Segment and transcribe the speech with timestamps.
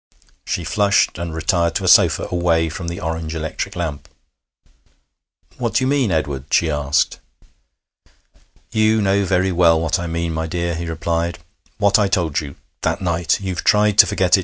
[0.45, 4.09] She flushed, and retired to a sofa, away from the orange electric lamp.
[5.59, 7.19] 'What do you mean, Edward?' she asked.
[8.71, 11.37] 'You know very well what I mean, my dear,' he replied.
[11.77, 13.41] 'What I told you that night!
[13.41, 14.39] You've tried to forget it.